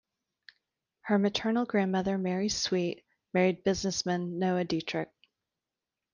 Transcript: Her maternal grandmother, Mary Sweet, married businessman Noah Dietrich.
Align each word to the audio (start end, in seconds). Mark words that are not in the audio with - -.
Her 1.01 1.19
maternal 1.19 1.63
grandmother, 1.67 2.17
Mary 2.17 2.49
Sweet, 2.49 3.05
married 3.35 3.63
businessman 3.63 4.39
Noah 4.39 4.63
Dietrich. 4.63 5.11